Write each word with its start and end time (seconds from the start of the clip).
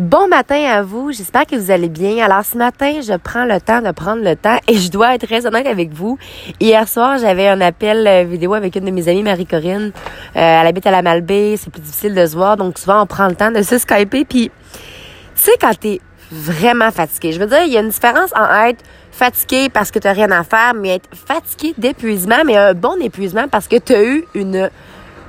Bon 0.00 0.28
matin 0.28 0.64
à 0.64 0.80
vous, 0.80 1.12
j'espère 1.12 1.44
que 1.44 1.56
vous 1.56 1.70
allez 1.70 1.90
bien. 1.90 2.24
Alors 2.24 2.42
ce 2.42 2.56
matin, 2.56 3.02
je 3.02 3.12
prends 3.18 3.44
le 3.44 3.60
temps 3.60 3.82
de 3.82 3.90
prendre 3.90 4.22
le 4.24 4.34
temps 4.34 4.56
et 4.66 4.78
je 4.78 4.90
dois 4.90 5.14
être 5.14 5.26
très 5.26 5.44
honnête 5.44 5.66
avec 5.66 5.92
vous. 5.92 6.16
Hier 6.58 6.88
soir, 6.88 7.18
j'avais 7.18 7.46
un 7.48 7.60
appel 7.60 8.06
euh, 8.06 8.24
vidéo 8.24 8.54
avec 8.54 8.74
une 8.76 8.86
de 8.86 8.90
mes 8.92 9.08
amies, 9.08 9.22
Marie-Corinne. 9.22 9.92
Euh, 9.92 9.92
elle 10.34 10.66
habite 10.66 10.86
à 10.86 10.90
la 10.90 11.02
Malbaie, 11.02 11.56
c'est 11.58 11.68
plus 11.68 11.82
difficile 11.82 12.14
de 12.14 12.24
se 12.24 12.34
voir, 12.34 12.56
donc 12.56 12.78
souvent 12.78 13.02
on 13.02 13.06
prend 13.06 13.28
le 13.28 13.34
temps 13.34 13.50
de 13.50 13.60
se 13.60 13.76
skyper. 13.76 14.24
Puis, 14.24 14.50
sais, 15.34 15.52
quand 15.60 15.78
t'es 15.78 16.00
vraiment 16.32 16.90
fatigué, 16.90 17.32
je 17.32 17.40
veux 17.40 17.46
dire, 17.46 17.62
il 17.66 17.72
y 17.72 17.76
a 17.76 17.80
une 17.80 17.90
différence 17.90 18.32
en 18.34 18.68
être 18.68 18.82
fatigué 19.12 19.68
parce 19.68 19.90
que 19.90 19.98
t'as 19.98 20.14
rien 20.14 20.30
à 20.30 20.44
faire, 20.44 20.72
mais 20.74 20.94
être 20.94 21.10
fatigué 21.12 21.74
d'épuisement, 21.76 22.42
mais 22.46 22.56
un 22.56 22.72
bon 22.72 22.98
épuisement 23.02 23.48
parce 23.48 23.68
que 23.68 23.76
t'as 23.76 24.02
eu 24.02 24.24
une 24.34 24.70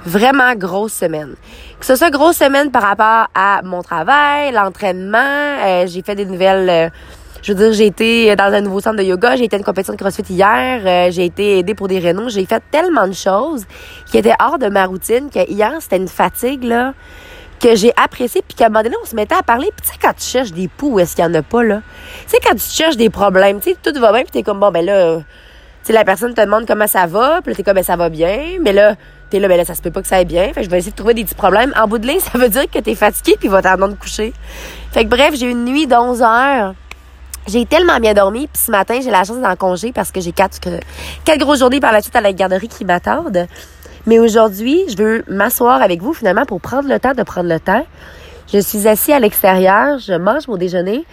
vraiment 0.05 0.55
grosse 0.55 0.93
semaine. 0.93 1.35
Que 1.79 1.85
ce 1.85 1.95
soit 1.95 2.09
grosse 2.09 2.37
semaine 2.37 2.71
par 2.71 2.83
rapport 2.83 3.27
à 3.33 3.61
mon 3.63 3.81
travail, 3.81 4.51
l'entraînement, 4.51 5.17
euh, 5.19 5.87
j'ai 5.87 6.01
fait 6.01 6.15
des 6.15 6.25
nouvelles... 6.25 6.69
Euh, 6.69 6.89
je 7.43 7.53
veux 7.53 7.57
dire, 7.57 7.73
j'ai 7.73 7.87
été 7.87 8.35
dans 8.35 8.53
un 8.53 8.61
nouveau 8.61 8.81
centre 8.81 8.97
de 8.97 9.03
yoga, 9.03 9.35
j'ai 9.35 9.45
été 9.45 9.55
à 9.55 9.59
une 9.59 9.65
compétition 9.65 9.93
de 9.93 9.99
CrossFit 9.99 10.21
hier, 10.29 10.81
euh, 10.85 11.11
j'ai 11.11 11.25
été 11.25 11.57
aidée 11.57 11.73
pour 11.73 11.87
des 11.87 11.97
rénaux, 11.97 12.29
j'ai 12.29 12.45
fait 12.45 12.61
tellement 12.69 13.07
de 13.07 13.13
choses 13.13 13.65
qui 14.05 14.19
étaient 14.19 14.35
hors 14.39 14.59
de 14.59 14.67
ma 14.67 14.85
routine 14.85 15.31
que 15.31 15.49
hier, 15.49 15.73
c'était 15.79 15.97
une 15.97 16.07
fatigue, 16.07 16.63
là, 16.63 16.93
que 17.59 17.75
j'ai 17.75 17.93
apprécié 17.97 18.43
puis 18.47 18.55
qu'à 18.55 18.65
un 18.65 18.69
moment 18.69 18.83
donné, 18.83 18.95
on 19.01 19.05
se 19.07 19.15
mettait 19.15 19.35
à 19.35 19.41
parler. 19.41 19.69
Puis 19.75 19.87
tu 19.87 19.91
sais, 19.91 19.99
quand 19.99 20.13
tu 20.13 20.23
cherches 20.23 20.51
des 20.51 20.67
poux, 20.67 20.99
est-ce 20.99 21.15
qu'il 21.15 21.25
y 21.25 21.27
en 21.27 21.33
a 21.33 21.41
pas, 21.41 21.63
là? 21.63 21.81
Tu 22.25 22.29
sais, 22.29 22.37
quand 22.43 22.53
tu 22.53 22.69
cherches 22.69 22.97
des 22.97 23.09
problèmes, 23.09 23.59
tu 23.59 23.71
sais, 23.71 23.77
tout 23.81 23.99
va 23.99 24.11
bien 24.11 24.21
puis 24.21 24.31
t'es 24.31 24.43
comme, 24.43 24.59
bon, 24.59 24.71
ben 24.71 24.85
là, 24.85 25.21
sais, 25.83 25.93
la 25.93 26.03
personne 26.03 26.33
te 26.33 26.41
demande 26.41 26.65
comment 26.65 26.87
ça 26.87 27.05
va, 27.05 27.41
puis 27.43 27.55
t'es 27.55 27.63
comme, 27.63 27.75
ben 27.75 27.83
ça 27.83 27.95
va 27.95 28.09
bien, 28.09 28.57
mais 28.61 28.73
là, 28.73 28.95
t'es 29.29 29.39
là, 29.39 29.47
ben 29.47 29.57
là, 29.57 29.65
ça 29.65 29.75
se 29.75 29.81
peut 29.81 29.91
pas 29.91 30.01
que 30.01 30.07
ça 30.07 30.17
aille 30.17 30.25
bien. 30.25 30.47
Fait 30.53 30.61
que 30.61 30.63
je 30.63 30.69
vais 30.69 30.77
essayer 30.77 30.91
de 30.91 30.95
trouver 30.95 31.13
des 31.13 31.23
petits 31.23 31.35
problèmes. 31.35 31.73
En 31.79 31.87
bout 31.87 31.97
de 31.97 32.07
ligne, 32.07 32.19
ça 32.31 32.37
veut 32.37 32.49
dire 32.49 32.69
que 32.69 32.79
t'es 32.79 32.95
fatigué 32.95 33.35
puis 33.39 33.47
va 33.47 33.61
t'attendre 33.61 33.93
de 33.93 33.99
coucher. 33.99 34.33
Fait 34.91 35.05
que 35.05 35.09
bref, 35.09 35.33
j'ai 35.35 35.49
une 35.49 35.65
nuit 35.65 35.87
d'11 35.87 36.21
heures. 36.21 36.73
J'ai 37.47 37.65
tellement 37.65 37.99
bien 37.99 38.13
dormi, 38.13 38.47
puis 38.47 38.61
ce 38.61 38.69
matin, 38.69 38.99
j'ai 39.01 39.09
la 39.09 39.23
chance 39.23 39.39
d'en 39.41 39.55
congé 39.55 39.91
parce 39.91 40.11
que 40.11 40.21
j'ai 40.21 40.31
quatre, 40.31 40.59
quatre 41.25 41.39
grosses 41.39 41.59
journées 41.59 41.79
par 41.79 41.91
la 41.91 42.01
suite 42.01 42.15
à 42.15 42.21
la 42.21 42.33
garderie 42.33 42.67
qui 42.67 42.85
m'attendent. 42.85 43.47
Mais 44.05 44.19
aujourd'hui, 44.19 44.83
je 44.89 44.97
veux 44.97 45.23
m'asseoir 45.27 45.81
avec 45.81 46.01
vous 46.01 46.13
finalement 46.13 46.45
pour 46.45 46.61
prendre 46.61 46.87
le 46.87 46.99
temps 46.99 47.13
de 47.13 47.23
prendre 47.23 47.49
le 47.49 47.59
temps. 47.59 47.85
Je 48.53 48.59
suis 48.59 48.87
assis 48.87 49.11
à 49.11 49.19
l'extérieur, 49.19 49.97
je 49.97 50.13
mange 50.13 50.47
mon 50.47 50.57
déjeuner 50.57 51.05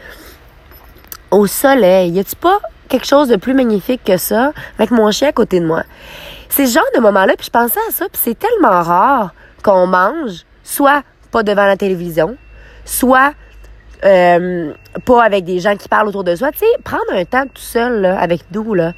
au 1.31 1.47
soleil. 1.47 2.11
Y 2.11 2.20
a-tu 2.20 2.37
pas 2.37 2.59
quelque 2.89 3.06
chose 3.06 3.28
de 3.28 3.36
plus 3.36 3.55
magnifique 3.55 4.03
que 4.05 4.17
ça 4.17 4.53
avec 4.78 4.91
mon 4.91 5.11
chien 5.11 5.28
à 5.28 5.33
côté 5.33 5.61
de 5.61 5.67
moi? 5.67 5.84
C'est 6.48 6.67
ce 6.67 6.75
genre 6.75 6.91
de 6.95 7.00
moment-là, 7.00 7.34
puis 7.36 7.47
je 7.47 7.50
pensais 7.50 7.80
à 7.89 7.92
ça, 7.92 8.06
puis 8.11 8.20
c'est 8.22 8.39
tellement 8.39 8.83
rare 8.83 9.34
qu'on 9.62 9.86
mange, 9.86 10.45
soit 10.62 11.03
pas 11.30 11.42
devant 11.42 11.67
la 11.67 11.77
télévision, 11.77 12.36
soit 12.84 13.33
euh, 14.05 14.72
pas 15.05 15.25
avec 15.25 15.45
des 15.45 15.58
gens 15.58 15.77
qui 15.77 15.89
parlent 15.89 16.08
autour 16.08 16.25
de 16.25 16.34
soi. 16.36 16.50
Tu 16.53 16.58
sais, 16.58 16.67
prendre 16.84 17.12
un 17.12 17.25
temps 17.25 17.45
tout 17.45 17.62
seul 17.62 18.05
avec 18.05 18.42
nous, 18.53 18.75
là, 18.75 18.92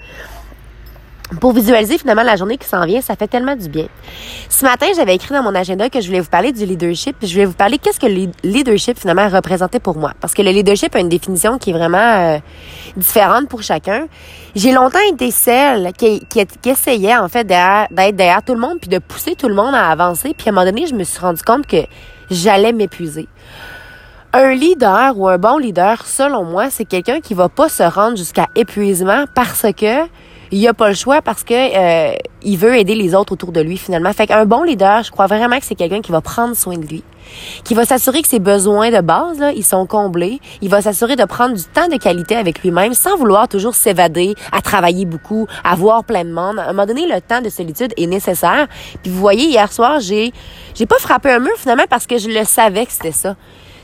pour 1.39 1.53
visualiser 1.53 1.99
finalement 1.99 2.23
la 2.23 2.37
journée 2.37 2.57
qui 2.57 2.67
s'en 2.67 2.85
vient, 2.87 3.01
ça 3.01 3.15
fait 3.15 3.29
tellement 3.29 3.55
du 3.55 3.69
bien. 3.69 3.87
Ce 4.49 4.65
matin, 4.65 4.87
j'avais 4.97 5.15
écrit 5.15 5.33
dans 5.33 5.43
mon 5.43 5.55
agenda 5.55 5.89
que 5.89 6.01
je 6.01 6.07
voulais 6.07 6.21
vous 6.21 6.31
parler 6.31 6.53
du 6.53 6.67
leadership, 6.67 7.17
puis 7.19 7.29
je 7.29 7.35
voulais 7.35 7.47
vous 7.47 7.53
parler 7.53 7.79
qu'est-ce 7.79 8.01
que 8.01 8.07
le 8.07 8.33
leadership 8.43 8.99
finalement 8.99 9.29
représentait 9.29 9.79
pour 9.79 9.97
moi. 9.97 10.13
Parce 10.21 10.35
que 10.35 10.43
le 10.43 10.51
leadership 10.51 10.95
a 10.95 10.99
une 10.99 11.09
définition 11.09 11.59
qui 11.59 11.71
est 11.71 11.73
vraiment 11.73 11.99
euh, 11.99 12.39
différente 12.97 13.49
pour 13.49 13.63
chacun. 13.63 14.07
J'ai 14.57 14.73
longtemps 14.73 14.99
été 15.13 15.31
celle 15.31 15.93
qui, 15.93 16.27
essayait 16.65 17.17
en 17.17 17.29
fait 17.29 17.45
d'être 17.45 18.17
derrière 18.17 18.43
tout 18.43 18.55
le 18.55 18.61
monde 18.61 18.79
puis 18.81 18.89
de 18.89 18.99
pousser 18.99 19.37
tout 19.37 19.49
le 19.49 19.55
monde 19.55 19.75
à 19.75 19.89
avancer. 19.89 20.35
Puis 20.37 20.49
à 20.49 20.51
un 20.51 20.55
moment 20.55 20.67
donné, 20.67 20.87
je 20.87 20.95
me 20.95 21.05
suis 21.05 21.21
rendu 21.21 21.43
compte 21.43 21.67
que 21.67 21.85
j'allais 22.31 22.73
m'épuiser. 22.73 23.29
Un 24.33 24.53
leader 24.55 25.19
ou 25.19 25.29
un 25.29 25.39
bon 25.39 25.59
leader, 25.59 26.07
selon 26.07 26.45
moi, 26.45 26.71
c'est 26.71 26.85
quelqu'un 26.85 27.21
qui 27.21 27.35
va 27.35 27.49
pas 27.49 27.69
se 27.69 27.83
rendre 27.83 28.17
jusqu'à 28.17 28.47
épuisement 28.55 29.25
parce 29.35 29.67
que 29.77 30.07
il 30.53 30.67
a 30.67 30.75
pas 30.75 30.89
le 30.89 30.95
choix 30.95 31.23
parce 31.23 31.45
que 31.45 31.55
euh, 31.55 32.15
il 32.43 32.59
veut 32.59 32.77
aider 32.77 32.95
les 32.95 33.15
autres 33.15 33.33
autour 33.33 33.53
de 33.53 33.61
lui 33.61 33.77
finalement. 33.77 34.13
Fait 34.13 34.27
qu'un 34.27 34.47
bon 34.47 34.63
leader, 34.63 35.03
je 35.03 35.11
crois 35.11 35.27
vraiment 35.27 35.59
que 35.59 35.65
c'est 35.65 35.75
quelqu'un 35.75 36.01
qui 36.01 36.13
va 36.13 36.21
prendre 36.21 36.57
soin 36.57 36.77
de 36.77 36.87
lui, 36.87 37.05
qui 37.65 37.75
va 37.75 37.85
s'assurer 37.85 38.23
que 38.23 38.29
ses 38.29 38.39
besoins 38.39 38.91
de 38.91 39.01
base 39.01 39.39
là, 39.39 39.53
ils 39.53 39.65
sont 39.65 39.87
comblés. 39.87 40.41
Il 40.61 40.69
va 40.69 40.83
s'assurer 40.83 41.17
de 41.17 41.25
prendre 41.25 41.55
du 41.55 41.65
temps 41.65 41.89
de 41.89 41.97
qualité 41.97 42.37
avec 42.37 42.63
lui-même 42.63 42.95
sans 42.95 43.17
vouloir 43.17 43.49
toujours 43.49 43.75
s'évader, 43.75 44.35
à 44.53 44.61
travailler 44.61 45.05
beaucoup, 45.05 45.47
à 45.65 45.77
voir 45.77 46.05
plein 46.05 46.25
de 46.25 46.33
monde. 46.33 46.59
À 46.59 46.65
un 46.65 46.73
moment 46.73 46.87
donné, 46.87 47.07
le 47.07 47.21
temps 47.21 47.41
de 47.41 47.49
solitude 47.49 47.93
est 47.97 48.07
nécessaire. 48.07 48.67
Puis 49.03 49.13
vous 49.13 49.21
voyez, 49.21 49.45
hier 49.45 49.73
soir, 49.73 50.01
j'ai 50.01 50.33
j'ai 50.75 50.87
pas 50.87 50.99
frappé 50.99 51.31
un 51.31 51.39
mur 51.39 51.55
finalement 51.57 51.87
parce 51.89 52.07
que 52.07 52.19
je 52.19 52.29
le 52.29 52.45
savais 52.45 52.87
que 52.87 52.93
c'était 52.93 53.13
ça 53.13 53.37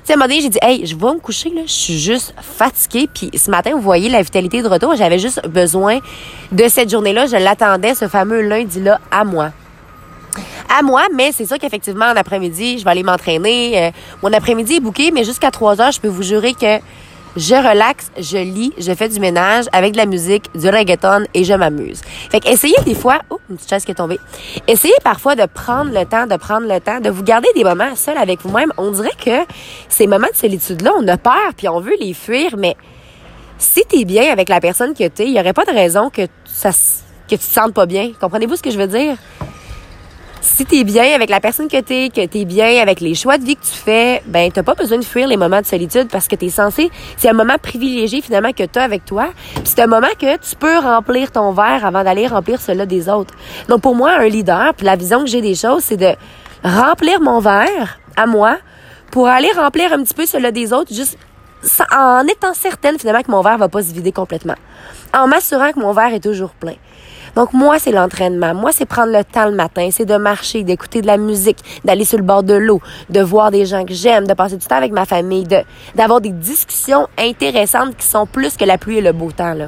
sais, 0.07 0.15
à 0.15 0.29
j'ai 0.29 0.49
dit, 0.49 0.59
hey, 0.63 0.87
je 0.87 0.97
vais 0.97 1.13
me 1.13 1.19
coucher, 1.19 1.51
là. 1.51 1.63
Je 1.67 1.73
suis 1.73 1.99
juste 1.99 2.35
fatiguée. 2.41 3.09
Puis 3.13 3.31
ce 3.37 3.51
matin, 3.51 3.73
vous 3.75 3.81
voyez 3.81 4.09
la 4.09 4.23
vitalité 4.23 4.63
de 4.63 4.69
retour. 4.69 4.95
J'avais 4.97 5.19
juste 5.19 5.47
besoin 5.47 5.99
de 6.53 6.69
cette 6.69 6.91
journée-là. 6.91 7.27
Je 7.27 7.37
l'attendais, 7.37 7.95
ce 7.95 8.09
fameux 8.09 8.43
lundi-là, 8.43 9.01
à 9.11 9.25
moi 9.25 9.51
à 10.69 10.83
moi, 10.83 11.05
mais 11.15 11.33
c'est 11.33 11.47
sûr 11.47 11.59
qu'effectivement, 11.59 12.07
en 12.07 12.17
après-midi, 12.17 12.79
je 12.79 12.85
vais 12.85 12.91
aller 12.91 13.03
m'entraîner. 13.03 13.87
Euh, 13.87 13.91
mon 14.23 14.33
après-midi 14.33 14.77
est 14.77 14.81
bouqué, 14.81 15.11
mais 15.11 15.25
jusqu'à 15.25 15.51
3 15.51 15.81
heures, 15.81 15.93
je 15.93 16.01
peux 16.01 16.09
vous 16.09 16.23
jurer 16.23 16.55
que 16.55 16.79
je 17.37 17.55
relaxe, 17.55 18.11
je 18.19 18.39
lis, 18.39 18.73
je 18.79 18.93
fais 18.95 19.09
du 19.09 19.21
ménage 19.21 19.67
avec 19.73 19.93
de 19.93 19.99
la 19.99 20.07
musique, 20.07 20.45
du 20.55 20.69
reggaeton 20.69 21.25
et 21.35 21.45
je 21.45 21.53
m'amuse. 21.53 22.01
Fait 22.31 22.41
que 22.41 22.49
essayez 22.49 22.77
des 22.85 22.95
fois, 22.95 23.21
oh, 23.31 23.39
une 23.51 23.57
petite 23.57 23.69
chaise 23.69 23.85
qui 23.85 23.93
est 23.93 23.97
tombée. 23.97 24.19
Essayez 24.67 24.95
parfois 25.05 25.35
de 25.35 25.45
prendre 25.45 25.93
le 25.93 26.05
temps, 26.07 26.27
de 26.27 26.37
prendre 26.37 26.67
le 26.67 26.81
temps, 26.81 27.01
de 27.01 27.11
vous 27.11 27.23
garder 27.23 27.49
des 27.55 27.65
moments 27.65 27.95
seuls 27.95 28.19
avec 28.19 28.41
vous-même. 28.43 28.73
On 28.79 28.91
dirait 28.91 29.11
que 29.23 29.53
ces 29.89 30.07
moments 30.07 30.29
de 30.31 30.37
solitude-là, 30.37 30.93
on 30.99 31.07
a 31.09 31.17
peur 31.19 31.53
puis 31.57 31.69
on 31.69 31.81
veut 31.81 31.97
les 32.01 32.15
fuir, 32.15 32.57
mais 32.57 32.77
si 33.59 33.83
t'es 33.89 34.05
bien 34.05 34.33
avec 34.33 34.49
la 34.49 34.61
personne 34.61 34.95
que 34.95 35.07
t'es, 35.09 35.27
il 35.27 35.37
y 35.37 35.41
aurait 35.41 35.53
pas 35.53 35.65
de 35.65 35.73
raison 35.73 36.11
que 36.11 36.23
ça, 36.45 36.71
que 36.71 37.35
tu 37.35 37.39
te 37.39 37.43
sentes 37.43 37.75
pas 37.75 37.87
bien. 37.87 38.13
Comprenez-vous 38.21 38.57
ce 38.57 38.63
que 38.63 38.71
je 38.71 38.79
veux 38.79 38.87
dire? 38.87 39.17
Si 40.41 40.65
t'es 40.65 40.85
bien 40.85 41.15
avec 41.15 41.31
la 41.31 41.41
personne 41.41 41.69
que 41.69 41.81
t'es, 41.81 42.09
que 42.09 42.25
t'es 42.27 42.45
bien 42.45 42.81
avec 42.81 43.01
les 43.01 43.15
choix 43.15 43.39
de 43.39 43.45
vie 43.45 43.57
que 43.57 43.65
tu 43.65 43.73
fais, 43.73 44.23
ben 44.27 44.51
t'as 44.51 44.63
pas 44.63 44.75
besoin 44.75 44.99
de 44.99 45.05
fuir 45.05 45.27
les 45.29 45.37
moments 45.37 45.61
de 45.61 45.67
solitude 45.67 46.09
parce 46.11 46.29
que 46.29 46.37
t'es 46.37 46.49
censé, 46.49 46.91
c'est 47.17 47.29
un 47.29 47.35
moment 47.35 47.57
privilégié 47.61 48.21
finalement 48.21 48.53
que 48.53 48.65
t'as 48.65 48.85
avec 48.85 49.05
toi. 49.05 49.29
Puis 49.55 49.65
c'est 49.65 49.83
un 49.83 49.87
moment 49.87 50.07
que 50.19 50.37
tu 50.37 50.57
peux 50.57 50.79
remplir 50.79 51.31
ton 51.33 51.53
verre 51.53 51.85
avant 51.85 52.05
d'aller 52.05 52.27
remplir 52.27 52.61
celui 52.61 52.87
des 52.87 53.09
autres. 53.09 53.35
Donc 53.69 53.83
pour 53.83 53.95
moi, 53.95 54.13
un 54.19 54.29
leader, 54.29 54.75
puis 54.75 54.87
la 54.87 54.97
vision 54.97 55.21
que 55.21 55.31
j'ai 55.31 55.41
des 55.41 55.55
choses, 55.55 55.83
c'est 55.85 55.97
de 55.97 56.15
remplir 56.63 57.21
mon 57.21 57.41
verre 57.41 57.99
à 58.17 58.27
moi 58.27 58.59
pour 59.11 59.29
aller 59.29 59.51
remplir 59.57 59.93
un 59.93 60.03
petit 60.03 60.15
peu 60.15 60.27
celui 60.27 60.53
des 60.53 60.73
autres, 60.73 60.93
juste 60.95 61.19
en 61.93 62.27
étant 62.27 62.55
certaine 62.55 62.99
finalement 62.99 63.23
que 63.23 63.31
mon 63.31 63.43
verre 63.43 63.59
va 63.59 63.69
pas 63.69 63.83
se 63.83 63.93
vider 63.93 64.13
complètement. 64.13 64.55
En 65.15 65.27
m'assurant 65.27 65.73
que 65.73 65.81
mon 65.81 65.93
verre 65.93 66.15
est 66.15 66.21
toujours 66.21 66.51
plein. 66.51 66.75
Donc 67.35 67.53
moi, 67.53 67.79
c'est 67.79 67.93
l'entraînement. 67.93 68.55
Moi, 68.55 68.73
c'est 68.73 68.87
prendre 68.87 69.13
le 69.13 69.23
temps 69.23 69.45
le 69.45 69.55
matin, 69.55 69.91
c'est 69.93 70.07
de 70.07 70.17
marcher, 70.17 70.63
d'écouter 70.63 71.03
de 71.03 71.07
la 71.07 71.19
musique, 71.19 71.59
d'aller 71.85 72.07
sur 72.07 72.17
le 72.17 72.25
bord 72.25 72.43
de 72.43 72.55
l'eau, 72.55 72.81
de 73.11 73.21
voir 73.21 73.51
des 73.51 73.67
gens 73.67 73.85
que 73.85 73.93
j'aime, 73.93 74.27
de 74.27 74.33
passer 74.33 74.57
du 74.57 74.67
temps 74.67 74.77
avec 74.77 74.93
ma 74.93 75.05
famille, 75.05 75.45
de 75.45 75.59
d'avoir 75.95 76.23
des 76.23 76.31
discussions 76.31 77.09
intéressantes 77.19 77.95
qui 77.97 78.07
sont 78.07 78.27
plus 78.27 78.57
que 78.57 78.65
la 78.65 78.79
pluie 78.79 78.99
et 78.99 79.03
le 79.03 79.13
beau 79.13 79.31
temps 79.33 79.53
là. 79.53 79.67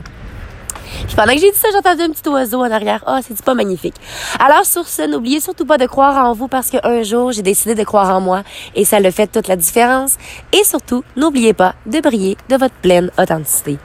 Puis 1.07 1.17
pendant 1.17 1.33
que 1.33 1.39
j'ai 1.39 1.51
dit 1.51 1.59
ça, 1.59 1.69
j'ai 1.71 1.79
entendu 1.79 2.03
un 2.03 2.11
petit 2.11 2.29
oiseau 2.29 2.61
en 2.61 2.71
arrière. 2.71 3.03
Ah, 3.07 3.19
oh, 3.19 3.25
c'est 3.27 3.43
pas 3.43 3.55
magnifique. 3.55 3.95
Alors 4.39 4.65
sur 4.65 4.87
ce, 4.87 5.03
n'oubliez 5.03 5.41
surtout 5.41 5.67
pas 5.67 5.79
de 5.79 5.87
croire 5.87 6.25
en 6.25 6.33
vous 6.33 6.49
parce 6.49 6.71
qu'un 6.71 7.03
jour, 7.03 7.33
j'ai 7.33 7.43
décidé 7.43 7.75
de 7.75 7.85
croire 7.85 8.15
en 8.17 8.21
moi 8.21 8.43
et 8.75 8.85
ça 8.85 9.01
le 9.01 9.11
fait 9.11 9.27
toute 9.27 9.49
la 9.49 9.57
différence. 9.57 10.17
Et 10.53 10.65
surtout, 10.65 11.05
n'oubliez 11.17 11.53
pas 11.53 11.75
de 11.87 12.01
briller 12.01 12.37
de 12.49 12.57
votre 12.57 12.75
pleine 12.75 13.11
authenticité. 13.19 13.79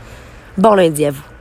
Bon 0.57 0.73
lundi 0.73 1.05
à 1.05 1.11
vous. 1.11 1.32